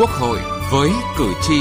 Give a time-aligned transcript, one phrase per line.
[0.00, 0.38] Quốc hội
[0.72, 1.54] với cử tri.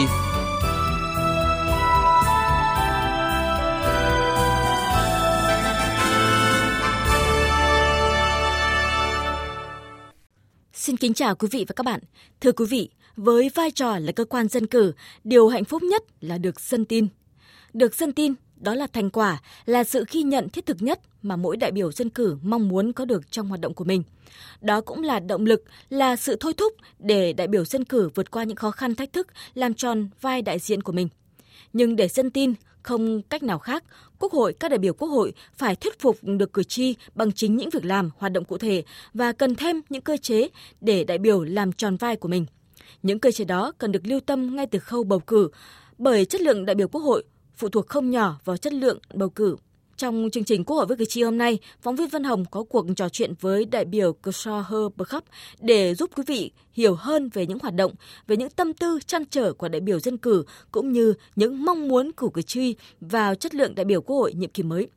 [10.74, 12.00] Xin kính chào quý vị và các bạn.
[12.42, 14.94] Thưa quý vị, với vai trò là cơ quan dân cử,
[15.24, 17.08] điều hạnh phúc nhất là được dân tin.
[17.74, 21.36] Được dân tin đó là thành quả, là sự ghi nhận thiết thực nhất mà
[21.36, 24.04] mỗi đại biểu dân cử mong muốn có được trong hoạt động của mình.
[24.62, 28.32] Đó cũng là động lực, là sự thôi thúc để đại biểu dân cử vượt
[28.32, 31.10] qua những khó khăn thách thức, làm tròn vai đại diện của mình.
[31.74, 32.54] Nhưng để dân tin,
[32.84, 33.84] không cách nào khác,
[34.20, 37.58] Quốc hội, các đại biểu Quốc hội phải thuyết phục được cử tri bằng chính
[37.58, 38.84] những việc làm, hoạt động cụ thể
[39.14, 40.48] và cần thêm những cơ chế
[40.82, 42.46] để đại biểu làm tròn vai của mình.
[43.04, 45.50] Những cơ chế đó cần được lưu tâm ngay từ khâu bầu cử,
[45.98, 47.24] bởi chất lượng đại biểu Quốc hội
[47.60, 49.56] phụ thuộc không nhỏ vào chất lượng bầu cử.
[49.98, 52.64] Trong chương trình Quốc hội với cử tri hôm nay, phóng viên Văn Hồng có
[52.64, 55.24] cuộc trò chuyện với đại biểu Kershaw Herbercup
[55.60, 57.92] để giúp quý vị hiểu hơn về những hoạt động,
[58.28, 61.88] về những tâm tư chăn trở của đại biểu dân cử cũng như những mong
[61.88, 64.90] muốn của cử tri vào chất lượng đại biểu Quốc hội nhiệm kỳ mới.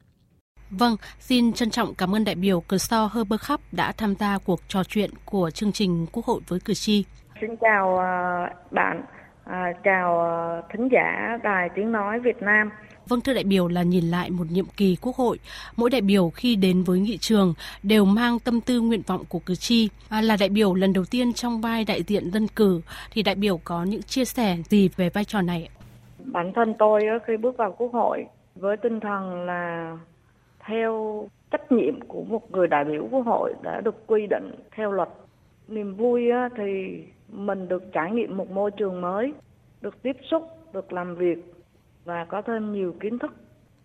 [0.70, 4.84] Vâng, xin trân trọng cảm ơn đại biểu Kershaw Herbercup đã tham gia cuộc trò
[4.84, 7.04] chuyện của chương trình Quốc hội với cử tri.
[7.40, 9.04] Xin chào à, bạn.
[9.44, 12.70] À, chào ờ, thính giả Đài Tiếng Nói Việt Nam.
[13.08, 15.38] Vâng thưa đại biểu là nhìn lại một nhiệm kỳ quốc hội,
[15.76, 19.38] mỗi đại biểu khi đến với nghị trường đều mang tâm tư nguyện vọng của
[19.38, 19.88] cử tri.
[20.08, 22.80] À, là đại biểu lần đầu tiên trong vai đại diện dân cử
[23.12, 25.68] thì đại biểu có những chia sẻ gì về vai trò này?
[26.24, 29.96] Bản thân tôi khi bước vào quốc hội với tinh thần là
[30.66, 34.92] theo trách nhiệm của một người đại biểu quốc hội đã được quy định theo
[34.92, 35.08] luật.
[35.68, 36.22] Niềm vui
[36.56, 36.98] thì
[37.32, 39.34] mình được trải nghiệm một môi trường mới,
[39.80, 41.54] được tiếp xúc, được làm việc
[42.04, 43.32] và có thêm nhiều kiến thức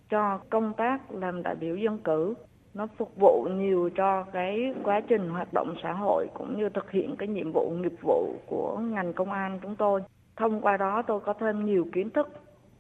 [0.10, 2.34] cho công tác làm đại biểu dân cử.
[2.74, 6.92] Nó phục vụ nhiều cho cái quá trình hoạt động xã hội cũng như thực
[6.92, 10.04] hiện cái nhiệm vụ nghiệp vụ của ngành công an chúng tôi.
[10.36, 12.28] Thông qua đó tôi có thêm nhiều kiến thức,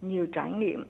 [0.01, 0.85] nhiều trải nghiệm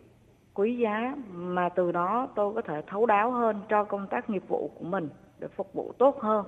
[0.54, 4.44] quý giá mà từ đó tôi có thể thấu đáo hơn cho công tác nghiệp
[4.48, 6.46] vụ của mình để phục vụ tốt hơn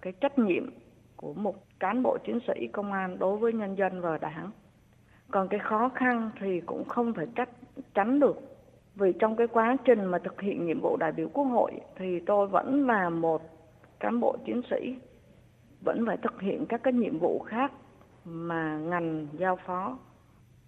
[0.00, 0.70] cái trách nhiệm
[1.24, 4.50] của một cán bộ chiến sĩ công an đối với nhân dân và đảng.
[5.30, 7.48] Còn cái khó khăn thì cũng không thể trách
[7.94, 8.36] tránh được.
[8.94, 12.20] Vì trong cái quá trình mà thực hiện nhiệm vụ đại biểu quốc hội thì
[12.20, 13.42] tôi vẫn là một
[14.00, 14.96] cán bộ chiến sĩ,
[15.84, 17.72] vẫn phải thực hiện các cái nhiệm vụ khác
[18.24, 19.98] mà ngành giao phó.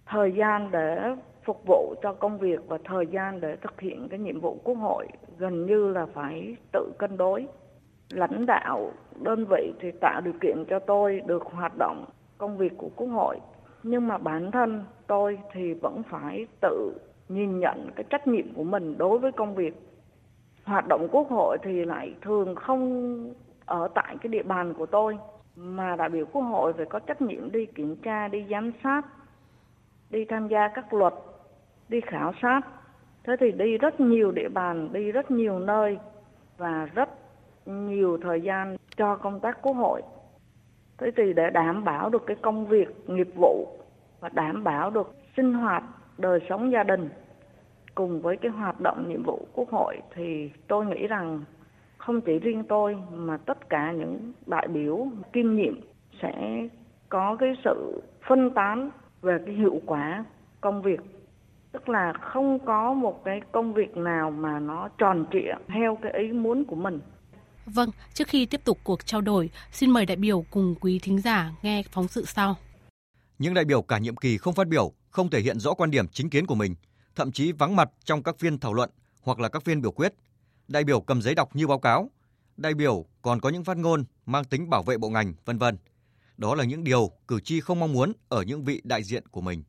[0.05, 4.19] Thời gian để phục vụ cho công việc và thời gian để thực hiện cái
[4.19, 5.07] nhiệm vụ quốc hội
[5.37, 7.47] gần như là phải tự cân đối
[8.09, 8.91] lãnh đạo
[9.21, 12.05] đơn vị thì tạo điều kiện cho tôi được hoạt động
[12.37, 13.39] công việc của quốc hội.
[13.83, 16.93] Nhưng mà bản thân tôi thì vẫn phải tự
[17.29, 19.73] nhìn nhận cái trách nhiệm của mình đối với công việc.
[20.63, 23.33] Hoạt động quốc hội thì lại thường không
[23.65, 25.17] ở tại cái địa bàn của tôi,
[25.55, 29.01] mà đại biểu quốc hội phải có trách nhiệm đi kiểm tra, đi giám sát,
[30.09, 31.13] đi tham gia các luật,
[31.89, 32.61] đi khảo sát.
[33.23, 35.97] Thế thì đi rất nhiều địa bàn, đi rất nhiều nơi
[36.57, 37.09] và rất
[37.67, 40.01] nhiều thời gian cho công tác quốc hội.
[40.97, 43.67] Thế thì để đảm bảo được cái công việc, nghiệp vụ
[44.19, 45.83] và đảm bảo được sinh hoạt,
[46.17, 47.09] đời sống gia đình
[47.95, 51.41] cùng với cái hoạt động nhiệm vụ quốc hội thì tôi nghĩ rằng
[51.97, 55.73] không chỉ riêng tôi mà tất cả những đại biểu kiêm nhiệm
[56.21, 56.67] sẽ
[57.09, 58.89] có cái sự phân tán
[59.21, 60.25] về cái hiệu quả
[60.61, 60.99] công việc
[61.71, 66.11] tức là không có một cái công việc nào mà nó tròn trịa theo cái
[66.11, 66.99] ý muốn của mình
[67.73, 71.21] Vâng, trước khi tiếp tục cuộc trao đổi, xin mời đại biểu cùng quý thính
[71.21, 72.57] giả nghe phóng sự sau.
[73.39, 76.07] Những đại biểu cả nhiệm kỳ không phát biểu, không thể hiện rõ quan điểm
[76.07, 76.75] chính kiến của mình,
[77.15, 78.89] thậm chí vắng mặt trong các phiên thảo luận
[79.21, 80.13] hoặc là các phiên biểu quyết.
[80.67, 82.09] Đại biểu cầm giấy đọc như báo cáo.
[82.57, 85.77] Đại biểu còn có những phát ngôn mang tính bảo vệ bộ ngành, vân vân.
[86.37, 89.41] Đó là những điều cử tri không mong muốn ở những vị đại diện của
[89.41, 89.63] mình.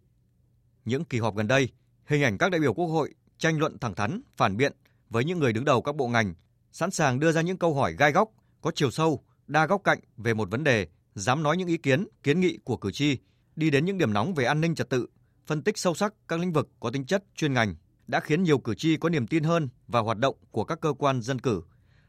[0.85, 1.69] Những kỳ họp gần đây,
[2.07, 4.73] hình ảnh các đại biểu Quốc hội tranh luận thẳng thắn, phản biện
[5.11, 6.35] với những người đứng đầu các bộ ngành
[6.73, 8.29] sẵn sàng đưa ra những câu hỏi gai góc,
[8.61, 12.07] có chiều sâu, đa góc cạnh về một vấn đề, dám nói những ý kiến,
[12.23, 13.19] kiến nghị của cử tri,
[13.57, 15.07] đi đến những điểm nóng về an ninh trật tự,
[15.47, 17.75] phân tích sâu sắc các lĩnh vực có tính chất chuyên ngành
[18.07, 20.93] đã khiến nhiều cử tri có niềm tin hơn vào hoạt động của các cơ
[20.99, 21.63] quan dân cử.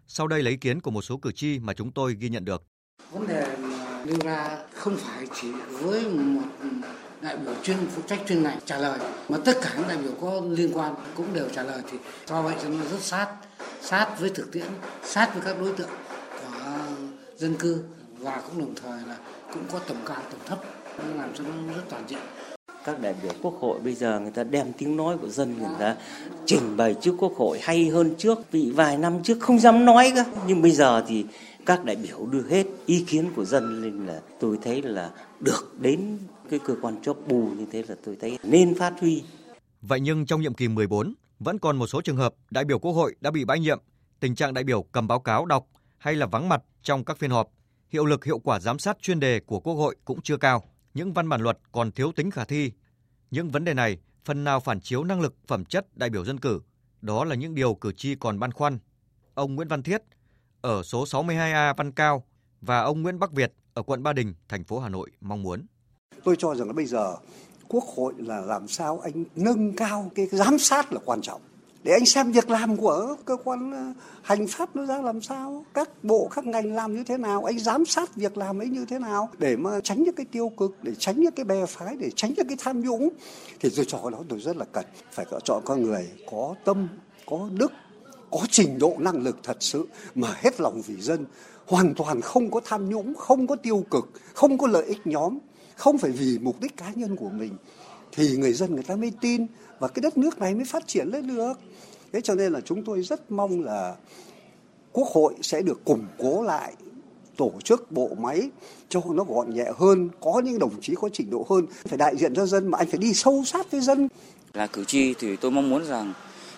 [0.08, 2.46] Sau đây lấy ý kiến của một số cử tri mà chúng tôi ghi nhận
[2.46, 2.64] được.
[3.12, 3.58] Vấn đề
[4.06, 6.48] đưa ra không phải chỉ với một
[7.22, 10.12] đại biểu chuyên phụ trách chuyên ngành trả lời mà tất cả những đại biểu
[10.22, 11.98] có liên quan cũng đều trả lời thì
[12.28, 13.36] do vậy cho nó rất sát
[13.82, 14.68] sát với thực tiễn
[15.04, 15.90] sát với các đối tượng
[16.42, 16.86] của
[17.38, 17.84] dân cư
[18.20, 19.18] và cũng đồng thời là
[19.54, 20.60] cũng có tầm cao tầm thấp
[21.18, 22.20] làm cho nó rất toàn diện
[22.86, 25.70] các đại biểu quốc hội bây giờ người ta đem tiếng nói của dân người
[25.80, 25.96] ta
[26.46, 30.12] trình bày trước quốc hội hay hơn trước vì vài năm trước không dám nói
[30.16, 31.26] cơ nhưng bây giờ thì
[31.66, 35.10] các đại biểu đưa hết ý kiến của dân nên là tôi thấy là
[35.40, 36.18] được đến
[36.50, 39.24] cái cơ quan chóp bù như thế là tôi thấy nên phát huy.
[39.82, 42.92] Vậy nhưng trong nhiệm kỳ 14 vẫn còn một số trường hợp đại biểu Quốc
[42.92, 43.80] hội đã bị bãi nhiệm,
[44.20, 47.32] tình trạng đại biểu cầm báo cáo đọc hay là vắng mặt trong các phiên
[47.32, 47.50] họp.
[47.90, 50.64] Hiệu lực hiệu quả giám sát chuyên đề của Quốc hội cũng chưa cao,
[50.94, 52.72] những văn bản luật còn thiếu tính khả thi.
[53.32, 56.40] Những vấn đề này phần nào phản chiếu năng lực phẩm chất đại biểu dân
[56.40, 56.62] cử.
[57.02, 58.80] Đó là những điều cử tri còn băn khoăn.
[59.34, 60.02] Ông Nguyễn Văn Thiết
[60.62, 62.24] ở số 62A Văn Cao
[62.62, 65.66] và ông Nguyễn Bắc Việt ở quận Ba Đình, thành phố Hà Nội mong muốn.
[66.24, 67.16] Tôi cho rằng là bây giờ
[67.68, 71.42] quốc hội là làm sao anh nâng cao cái giám sát là quan trọng.
[71.84, 75.66] Để anh xem việc làm của cơ quan ờ, hành pháp nó ra làm sao,
[75.74, 78.86] các bộ, các ngành làm như thế nào, anh giám sát việc làm ấy như
[78.86, 81.96] thế nào để mà tránh những cái tiêu cực, để tránh những cái bè phái,
[82.00, 83.10] để tránh những cái tham nhũng.
[83.60, 84.86] Thì tôi cho cái đó tôi rất là cần.
[85.12, 86.88] Phải chọn con người có tâm,
[87.26, 87.72] có đức,
[88.32, 91.26] có trình độ năng lực thật sự mà hết lòng vì dân,
[91.68, 95.38] hoàn toàn không có tham nhũng, không có tiêu cực, không có lợi ích nhóm
[95.80, 97.52] không phải vì mục đích cá nhân của mình,
[98.12, 99.46] thì người dân người ta mới tin
[99.80, 101.54] và cái đất nước này mới phát triển lên được.
[102.12, 103.96] Thế cho nên là chúng tôi rất mong là
[104.92, 106.74] quốc hội sẽ được củng cố lại,
[107.38, 108.50] tổ chức bộ máy
[108.90, 112.18] cho nó gọn nhẹ hơn, có những đồng chí có trình độ hơn, phải đại
[112.18, 114.08] diện cho dân mà anh phải đi sâu sát với dân.
[114.54, 116.14] Là cử tri thì tôi mong muốn rằng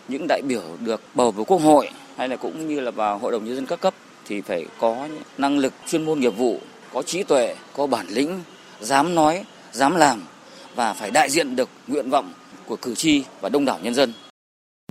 [0.07, 3.31] những đại biểu được bầu vào quốc hội hay là cũng như là vào hội
[3.31, 3.93] đồng nhân dân các cấp
[4.27, 5.07] thì phải có
[5.37, 6.57] năng lực chuyên môn nghiệp vụ,
[6.93, 8.39] có trí tuệ, có bản lĩnh
[8.81, 10.21] dám nói dám làm
[10.75, 12.33] và phải đại diện được nguyện vọng
[12.65, 14.13] của cử tri và đông đảo nhân dân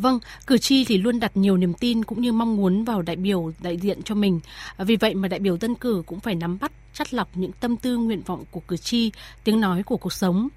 [0.02, 3.16] Vâng, cử tri thì luôn đặt nhiều niềm tin cũng như mong muốn vào đại
[3.16, 4.40] biểu đại diện cho mình.
[4.78, 7.76] Vì vậy mà đại biểu dân cử cũng phải nắm bắt, chắt lọc những tâm
[7.76, 9.12] tư nguyện vọng của cử tri,
[9.44, 10.48] tiếng nói của cuộc sống.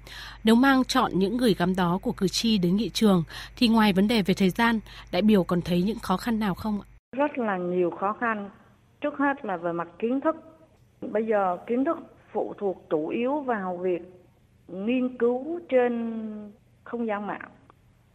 [0.44, 3.24] Nếu mang chọn những gửi gắm đó của cử tri đến nghị trường
[3.56, 4.80] thì ngoài vấn đề về thời gian,
[5.12, 6.86] đại biểu còn thấy những khó khăn nào không ạ?
[7.16, 8.50] Rất là nhiều khó khăn.
[9.00, 10.36] Trước hết là về mặt kiến thức.
[11.00, 11.96] Bây giờ kiến thức
[12.34, 14.02] phụ thuộc chủ yếu vào việc
[14.68, 16.22] nghiên cứu trên
[16.84, 17.50] không gian mạng.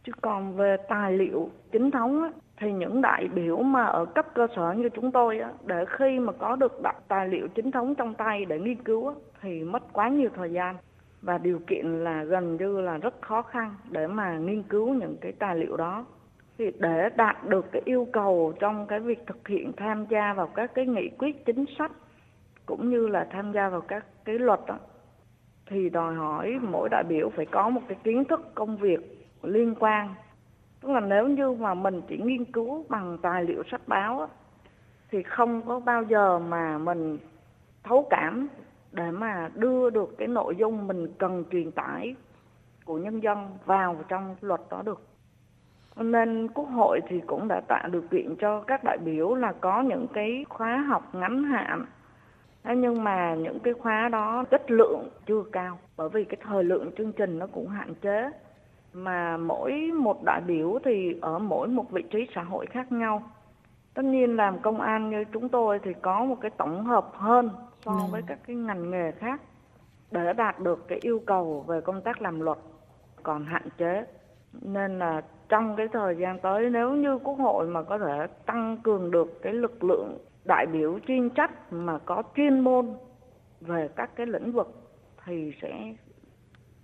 [0.04, 2.30] Chứ còn về tài liệu chính thống á,
[2.60, 6.18] thì những đại biểu mà ở cấp cơ sở như chúng tôi á, để khi
[6.18, 9.92] mà có được tài liệu chính thống trong tay để nghiên cứu á, thì mất
[9.92, 10.76] quá nhiều thời gian.
[11.22, 15.16] Và điều kiện là gần như là rất khó khăn để mà nghiên cứu những
[15.20, 16.04] cái tài liệu đó.
[16.58, 20.46] Thì để đạt được cái yêu cầu trong cái việc thực hiện tham gia vào
[20.46, 21.92] các cái nghị quyết chính sách
[22.70, 24.78] cũng như là tham gia vào các cái luật đó,
[25.66, 29.74] thì đòi hỏi mỗi đại biểu phải có một cái kiến thức công việc liên
[29.78, 30.14] quan.
[30.80, 34.26] Tức là nếu như mà mình chỉ nghiên cứu bằng tài liệu sách báo á,
[35.10, 37.18] thì không có bao giờ mà mình
[37.82, 38.48] thấu cảm
[38.92, 42.14] để mà đưa được cái nội dung mình cần truyền tải
[42.84, 45.00] của nhân dân vào trong luật đó được.
[45.96, 49.82] Nên quốc hội thì cũng đã tạo điều kiện cho các đại biểu là có
[49.82, 51.84] những cái khóa học ngắn hạn
[52.64, 56.90] nhưng mà những cái khóa đó chất lượng chưa cao bởi vì cái thời lượng
[56.98, 58.30] chương trình nó cũng hạn chế.
[58.92, 63.22] Mà mỗi một đại biểu thì ở mỗi một vị trí xã hội khác nhau.
[63.94, 67.50] Tất nhiên làm công an như chúng tôi thì có một cái tổng hợp hơn
[67.84, 68.06] so dạ.
[68.10, 69.40] với các cái ngành nghề khác
[70.10, 72.58] để đạt được cái yêu cầu về công tác làm luật
[73.22, 74.06] còn hạn chế.
[74.62, 78.76] Nên là trong cái thời gian tới nếu như quốc hội mà có thể tăng
[78.82, 82.94] cường được cái lực lượng đại biểu chuyên trách mà có chuyên môn
[83.60, 84.68] về các cái lĩnh vực
[85.24, 85.94] thì sẽ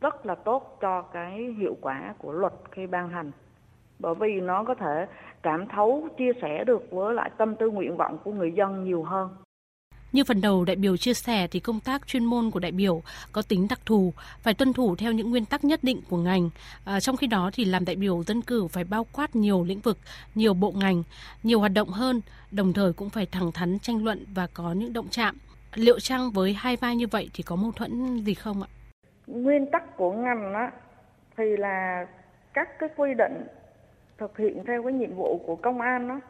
[0.01, 3.31] rất là tốt cho cái hiệu quả của luật khi ban hành.
[3.99, 5.07] Bởi vì nó có thể
[5.43, 9.03] cảm thấu, chia sẻ được với lại tâm tư nguyện vọng của người dân nhiều
[9.03, 9.29] hơn
[10.13, 13.03] như phần đầu đại biểu chia sẻ thì công tác chuyên môn của đại biểu
[13.33, 16.51] có tính đặc thù, phải tuân thủ theo những nguyên tắc nhất định của ngành.
[16.85, 19.81] À, trong khi đó thì làm đại biểu dân cử phải bao quát nhiều lĩnh
[19.81, 19.99] vực,
[20.35, 21.03] nhiều bộ ngành,
[21.43, 22.21] nhiều hoạt động hơn,
[22.51, 25.37] đồng thời cũng phải thẳng thắn tranh luận và có những động chạm.
[25.75, 28.69] Liệu chăng với hai vai như vậy thì có mâu thuẫn gì không ạ?
[29.27, 30.73] nguyên tắc của ngành á
[31.37, 32.07] thì là
[32.55, 33.47] các cái quy định
[34.19, 36.21] thực hiện theo cái nhiệm vụ của công an đó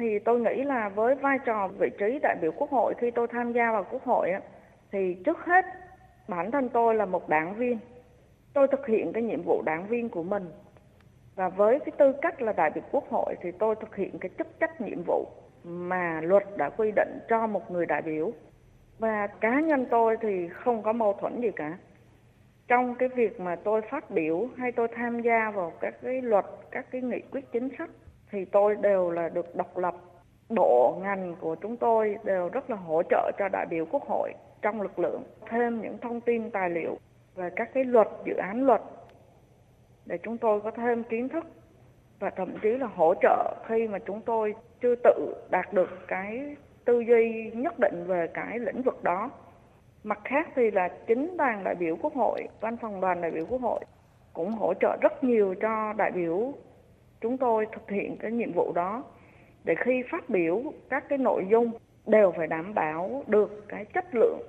[0.00, 3.28] thì tôi nghĩ là với vai trò vị trí đại biểu quốc hội khi tôi
[3.28, 4.32] tham gia vào quốc hội
[4.92, 5.64] thì trước hết
[6.28, 7.78] bản thân tôi là một đảng viên.
[8.52, 10.44] Tôi thực hiện cái nhiệm vụ đảng viên của mình.
[11.36, 14.30] Và với cái tư cách là đại biểu quốc hội thì tôi thực hiện cái
[14.38, 15.26] chức trách nhiệm vụ
[15.64, 18.32] mà luật đã quy định cho một người đại biểu.
[18.98, 21.78] Và cá nhân tôi thì không có mâu thuẫn gì cả.
[22.68, 26.44] Trong cái việc mà tôi phát biểu hay tôi tham gia vào các cái luật,
[26.70, 27.90] các cái nghị quyết chính sách
[28.30, 29.94] thì tôi đều là được độc lập
[30.48, 34.32] bộ ngành của chúng tôi đều rất là hỗ trợ cho đại biểu quốc hội
[34.62, 36.98] trong lực lượng thêm những thông tin tài liệu
[37.34, 38.82] về các cái luật dự án luật
[40.06, 41.44] để chúng tôi có thêm kiến thức
[42.18, 46.56] và thậm chí là hỗ trợ khi mà chúng tôi chưa tự đạt được cái
[46.84, 49.30] tư duy nhất định về cái lĩnh vực đó.
[50.04, 53.46] Mặt khác thì là chính đoàn đại biểu Quốc hội, văn phòng đoàn đại biểu
[53.46, 53.80] Quốc hội
[54.32, 56.52] cũng hỗ trợ rất nhiều cho đại biểu
[57.20, 59.04] chúng tôi thực hiện cái nhiệm vụ đó.
[59.64, 61.72] Để khi phát biểu, các cái nội dung
[62.06, 64.40] đều phải đảm bảo được cái chất lượng.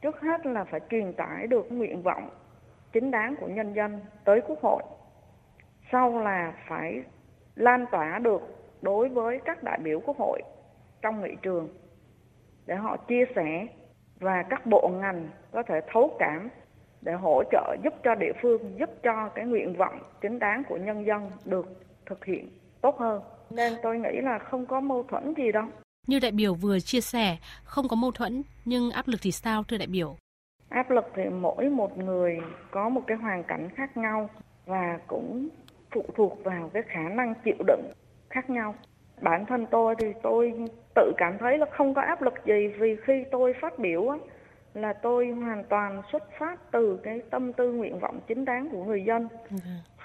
[0.00, 2.30] Trước hết là phải truyền tải được nguyện vọng
[2.92, 4.82] chính đáng của nhân dân tới quốc hội.
[5.92, 7.02] Sau là phải
[7.54, 8.42] lan tỏa được
[8.82, 10.42] đối với các đại biểu quốc hội
[11.02, 11.68] trong nghị trường
[12.66, 13.66] để họ chia sẻ
[14.20, 16.48] và các bộ ngành có thể thấu cảm
[17.00, 20.76] để hỗ trợ giúp cho địa phương, giúp cho cái nguyện vọng chính đáng của
[20.76, 21.66] nhân dân được
[22.08, 22.48] thực hiện
[22.80, 23.22] tốt hơn.
[23.50, 25.64] Nên tôi nghĩ là không có mâu thuẫn gì đâu.
[26.06, 29.62] Như đại biểu vừa chia sẻ không có mâu thuẫn nhưng áp lực thì sao
[29.62, 30.16] thưa đại biểu?
[30.68, 32.38] Áp lực thì mỗi một người
[32.70, 34.30] có một cái hoàn cảnh khác nhau
[34.66, 35.48] và cũng
[35.90, 37.92] phụ thuộc vào cái khả năng chịu đựng
[38.30, 38.74] khác nhau.
[39.20, 40.52] Bản thân tôi thì tôi
[40.94, 44.16] tự cảm thấy là không có áp lực gì vì khi tôi phát biểu á,
[44.74, 48.84] là tôi hoàn toàn xuất phát từ cái tâm tư nguyện vọng chính đáng của
[48.84, 49.28] người dân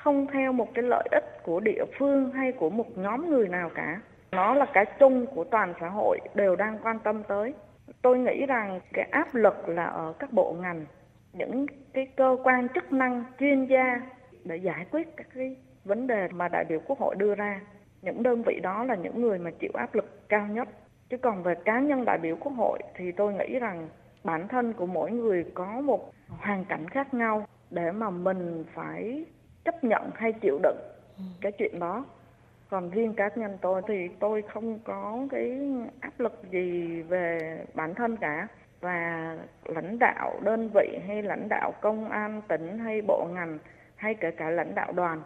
[0.04, 3.70] không theo một cái lợi ích của địa phương hay của một nhóm người nào
[3.76, 4.02] cả.
[4.32, 7.54] Nó là cái chung của toàn xã hội đều đang quan tâm tới.
[8.02, 10.86] Tôi nghĩ rằng cái áp lực là ở các bộ ngành,
[11.34, 14.02] những cái cơ quan chức năng, chuyên gia
[14.44, 15.56] để giải quyết các cái
[15.86, 17.62] vấn đề mà đại biểu quốc hội đưa ra.
[18.02, 20.70] Những đơn vị đó là những người mà chịu áp lực cao nhất.
[21.10, 23.90] Chứ còn về cá nhân đại biểu quốc hội thì tôi nghĩ rằng
[24.24, 29.26] bản thân của mỗi người có một hoàn cảnh khác nhau để mà mình phải
[29.66, 30.78] chấp nhận hay chịu đựng
[31.42, 32.06] cái chuyện đó.
[32.70, 37.96] Còn riêng cá nhân tôi thì tôi không có cái áp lực gì về bản
[37.96, 38.48] thân cả.
[38.82, 43.60] Và lãnh đạo đơn vị hay lãnh đạo công an tỉnh hay bộ ngành
[43.96, 45.22] hay kể cả lãnh đạo đoàn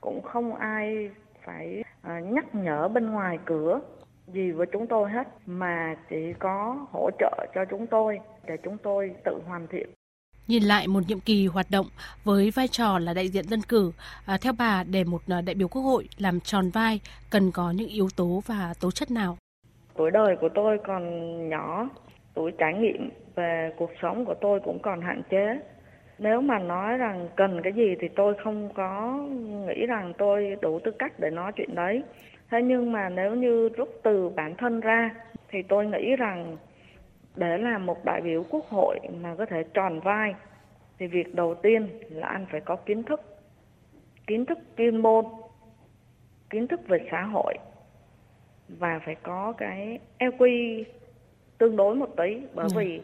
[0.00, 1.10] cũng không ai
[1.44, 3.80] phải à, nhắc nhở bên ngoài cửa
[4.26, 8.78] gì với chúng tôi hết mà chỉ có hỗ trợ cho chúng tôi để chúng
[8.78, 9.88] tôi tự hoàn thiện
[10.48, 11.86] Nhìn lại một nhiệm kỳ hoạt động
[12.24, 13.92] với vai trò là đại diện dân cử,
[14.26, 17.00] à, theo bà để một à, đại biểu quốc hội làm tròn vai
[17.30, 19.38] cần có những yếu tố và tố chất nào?
[19.96, 21.02] Tuổi đời của tôi còn
[21.48, 21.88] nhỏ,
[22.34, 25.58] tuổi trải nghiệm về cuộc sống của tôi cũng còn hạn chế.
[26.18, 29.18] Nếu mà nói rằng cần cái gì thì tôi không có
[29.66, 32.02] nghĩ rằng tôi đủ tư cách để nói chuyện đấy.
[32.50, 35.10] Thế nhưng mà nếu như rút từ bản thân ra
[35.50, 36.56] thì tôi nghĩ rằng
[37.36, 40.34] để làm một đại biểu quốc hội mà có thể tròn vai.
[40.98, 43.20] Thì việc đầu tiên là anh phải có kiến thức.
[44.26, 45.24] Kiến thức chuyên môn
[46.50, 47.54] kiến thức về xã hội.
[48.68, 50.82] Và phải có cái EQ
[51.58, 52.42] tương đối một tí.
[52.54, 52.78] Bởi ừ.
[52.78, 53.00] vì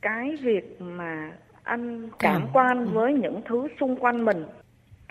[0.00, 2.90] cái việc mà anh cảm quan ừ.
[2.92, 4.44] với những thứ xung quanh mình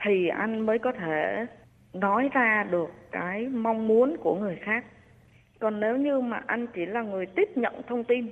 [0.04, 1.46] thì anh mới có thể
[1.94, 4.86] nói ra được cái mong muốn của người khác
[5.62, 8.28] còn nếu như mà anh chỉ là người tiếp nhận thông tin,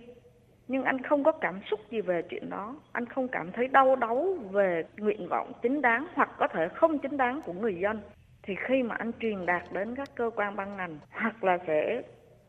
[0.68, 3.96] nhưng anh không có cảm xúc gì về chuyện đó, anh không cảm thấy đau
[3.96, 8.00] đớn về nguyện vọng chính đáng hoặc có thể không chính đáng của người dân,
[8.44, 12.02] thì khi mà anh truyền đạt đến các cơ quan ban ngành, hoặc là sẽ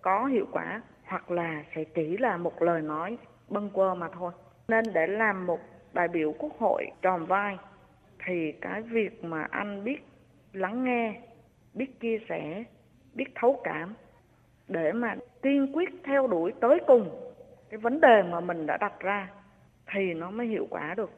[0.02, 3.18] có hiệu quả, hoặc là sẽ chỉ là một lời nói
[3.49, 4.32] bâng quơ mà thôi.
[4.68, 5.60] Nên để làm một
[5.92, 7.56] đại biểu quốc hội tròn vai,
[8.26, 9.99] thì cái việc mà anh biết
[10.52, 11.20] lắng nghe,
[11.75, 12.64] biết chia sẻ,
[13.14, 13.94] biết thấu cảm
[14.70, 17.10] để mà kiên quyết theo đuổi tới cùng
[17.70, 19.28] cái vấn đề mà mình đã đặt ra
[19.92, 21.10] thì nó mới hiệu quả được.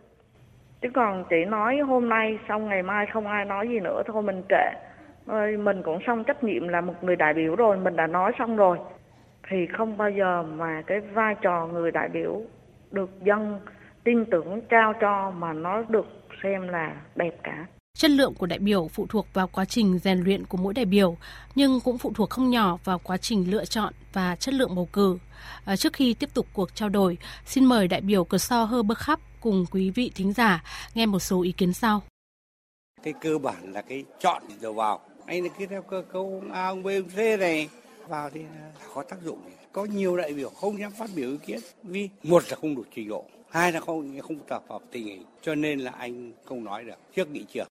[0.81, 4.23] Chứ còn chỉ nói hôm nay xong ngày mai không ai nói gì nữa, thôi
[4.23, 4.73] mình kệ.
[5.59, 8.57] Mình cũng xong trách nhiệm là một người đại biểu rồi, mình đã nói xong
[8.57, 8.79] rồi.
[9.49, 12.43] Thì không bao giờ mà cái vai trò người đại biểu
[12.91, 13.61] được dân
[14.05, 16.07] tin tưởng trao cho mà nó được
[16.43, 17.67] xem là đẹp cả.
[17.99, 20.85] Chất lượng của đại biểu phụ thuộc vào quá trình rèn luyện của mỗi đại
[20.85, 21.17] biểu,
[21.55, 24.89] nhưng cũng phụ thuộc không nhỏ vào quá trình lựa chọn và chất lượng bầu
[24.93, 25.19] cử.
[25.65, 28.83] À, trước khi tiếp tục cuộc trao đổi, xin mời đại biểu Cờ So Hơ
[28.83, 32.03] Bơ Khắp cùng quý vị thính giả nghe một số ý kiến sau.
[33.03, 35.01] Cái cơ bản là cái chọn đầu vào.
[35.27, 37.69] Anh là cái theo cơ cấu A, ông B, ông C này
[38.09, 38.41] vào thì
[38.95, 39.39] có tác dụng.
[39.73, 42.85] Có nhiều đại biểu không dám phát biểu ý kiến vì một là không đủ
[42.95, 46.65] trình độ, hai là không không tập hợp tình hình, cho nên là anh không
[46.65, 47.67] nói được trước nghị trường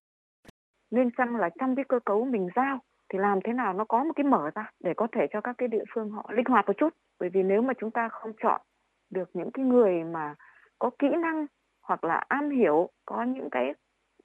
[0.92, 2.80] nên chăng là trong cái cơ cấu mình giao
[3.14, 5.56] thì làm thế nào nó có một cái mở ra để có thể cho các
[5.58, 6.90] cái địa phương họ linh hoạt một chút?
[7.20, 8.62] Bởi vì nếu mà chúng ta không chọn
[9.10, 10.36] được những cái người mà
[10.80, 11.46] có kỹ năng
[11.82, 13.74] hoặc là am hiểu có những cái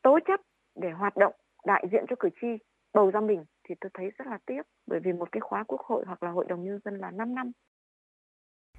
[0.02, 0.40] tố chất
[0.74, 1.32] để hoạt động
[1.66, 2.48] đại diện cho cử tri
[2.94, 4.62] bầu ra mình thì tôi thấy rất là tiếc.
[4.86, 7.34] Bởi vì một cái khóa quốc hội hoặc là hội đồng nhân dân là 5
[7.34, 7.52] năm.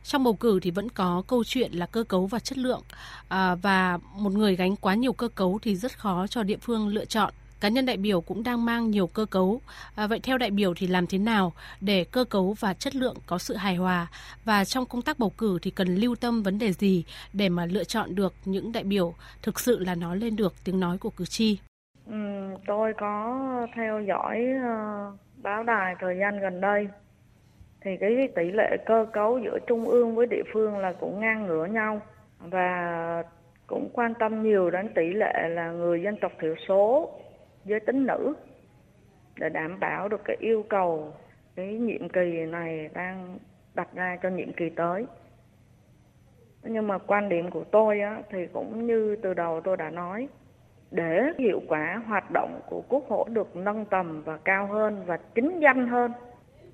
[0.04, 2.82] Trong bầu cử thì vẫn có câu chuyện là cơ cấu và chất lượng.
[3.30, 6.88] À, và một người gánh quá nhiều cơ cấu thì rất khó cho địa phương
[6.88, 9.62] lựa chọn cá nhân đại biểu cũng đang mang nhiều cơ cấu.
[9.96, 13.16] À, vậy theo đại biểu thì làm thế nào để cơ cấu và chất lượng
[13.26, 14.08] có sự hài hòa
[14.46, 17.66] và trong công tác bầu cử thì cần lưu tâm vấn đề gì để mà
[17.66, 21.10] lựa chọn được những đại biểu thực sự là nói lên được tiếng nói của
[21.10, 21.60] cử tri?
[22.06, 22.16] Ừ,
[22.68, 26.88] tôi có theo dõi uh, báo đài thời gian gần đây
[27.82, 31.46] thì cái tỷ lệ cơ cấu giữa trung ương với địa phương là cũng ngang
[31.48, 32.02] ngửa nhau
[32.40, 33.24] và
[33.68, 37.12] cũng quan tâm nhiều đến tỷ lệ là người dân tộc thiểu số
[37.68, 38.34] giới tính nữ
[39.40, 41.14] để đảm bảo được cái yêu cầu
[41.56, 43.38] cái nhiệm kỳ này đang
[43.76, 45.06] đặt ra cho nhiệm kỳ tới.
[46.64, 50.28] Nhưng mà quan điểm của tôi á, thì cũng như từ đầu tôi đã nói
[50.92, 55.18] để hiệu quả hoạt động của quốc hội được nâng tầm và cao hơn và
[55.36, 56.12] chính danh hơn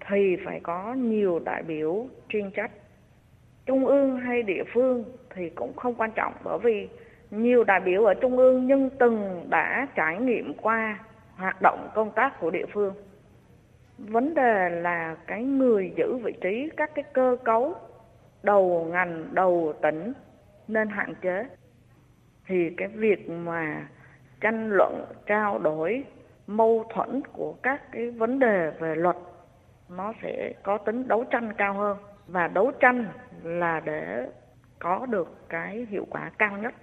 [0.10, 2.72] thì phải có nhiều đại biểu chuyên trách.
[3.66, 5.04] Trung ương hay địa phương
[5.36, 6.88] thì cũng không quan trọng bởi vì
[7.34, 11.00] nhiều đại biểu ở trung ương nhưng từng đã trải nghiệm qua
[11.36, 12.94] hoạt động công tác của địa phương.
[13.98, 17.76] Vấn đề là cái người giữ vị trí, các cái cơ cấu,
[18.44, 20.14] đầu ngành, đầu tỉnh
[20.68, 21.46] nên hạn chế.
[22.48, 23.88] Thì cái việc mà
[24.42, 26.04] tranh luận, trao đổi,
[26.48, 29.16] mâu thuẫn của các cái vấn đề về luật,
[29.90, 31.98] nó sẽ có tính đấu tranh cao hơn.
[32.28, 33.06] Và đấu tranh
[33.44, 34.28] là để
[34.80, 36.74] có được cái hiệu quả cao nhất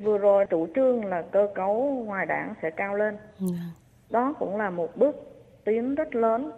[0.00, 3.16] vừa rồi chủ trương là cơ cấu ngoài đảng sẽ cao lên.
[3.38, 3.64] Dạ.
[4.10, 5.16] đó cũng là một bước
[5.64, 6.50] tiến rất lớn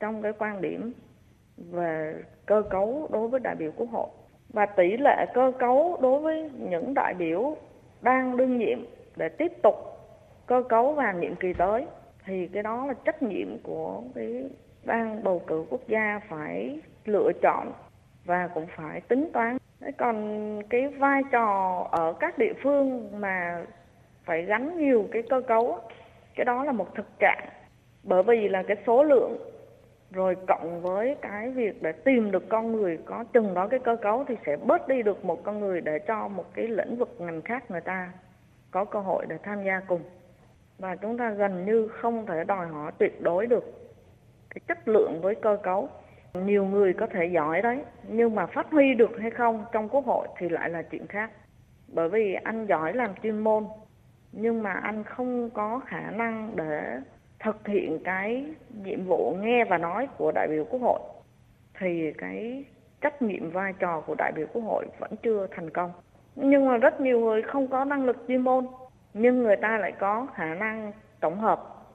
[0.00, 0.92] trong cái quan điểm
[1.56, 2.14] về
[2.46, 4.08] cơ cấu đối với đại biểu quốc hội
[4.48, 7.56] và tỷ lệ cơ cấu đối với những đại biểu
[8.02, 8.78] đang đương nhiệm
[9.16, 9.74] để tiếp tục
[10.46, 11.86] cơ cấu vào nhiệm kỳ tới
[12.24, 14.50] thì cái đó là trách nhiệm của cái
[14.84, 17.72] ban bầu cử quốc gia phải lựa chọn
[18.24, 19.56] và cũng phải tính toán
[19.98, 23.64] còn cái vai trò ở các địa phương mà
[24.24, 25.78] phải gắn nhiều cái cơ cấu
[26.34, 27.48] cái đó là một thực trạng.
[28.02, 29.38] Bởi vì là cái số lượng,
[30.10, 33.96] rồi cộng với cái việc để tìm được con người có chừng đó cái cơ
[33.96, 37.16] cấu thì sẽ bớt đi được một con người để cho một cái lĩnh vực
[37.18, 38.12] ngành khác người ta
[38.70, 40.00] có cơ hội để tham gia cùng.
[40.78, 43.64] Và chúng ta gần như không thể đòi hỏi tuyệt đối được
[44.50, 45.88] cái chất lượng với cơ cấu
[46.34, 50.06] nhiều người có thể giỏi đấy, nhưng mà phát huy được hay không trong quốc
[50.06, 51.30] hội thì lại là chuyện khác.
[51.88, 53.64] Bởi vì anh giỏi làm chuyên môn,
[54.32, 56.98] nhưng mà anh không có khả năng để
[57.40, 58.46] thực hiện cái
[58.84, 61.00] nhiệm vụ nghe và nói của đại biểu quốc hội.
[61.78, 62.64] Thì cái
[63.00, 65.92] trách nhiệm vai trò của đại biểu quốc hội vẫn chưa thành công.
[66.36, 68.66] Nhưng mà rất nhiều người không có năng lực chuyên môn,
[69.14, 71.86] nhưng người ta lại có khả năng tổng hợp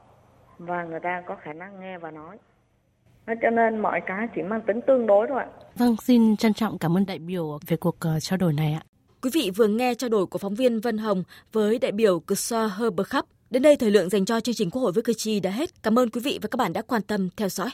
[0.58, 2.38] và người ta có khả năng nghe và nói
[3.28, 5.48] cho nên mọi cái chỉ mang tính tương đối thôi ạ.
[5.76, 8.84] Vâng, xin trân trọng cảm ơn đại biểu về cuộc uh, trao đổi này ạ.
[9.22, 12.68] Quý vị vừa nghe trao đổi của phóng viên Vân Hồng với đại biểu Ksa
[12.68, 13.26] Herberkhap.
[13.50, 15.84] Đến đây thời lượng dành cho chương trình Quốc hội với cử tri đã hết.
[15.84, 17.70] Cảm ơn quý vị và các bạn đã quan tâm theo dõi.